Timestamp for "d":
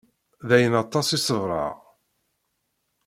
0.47-0.49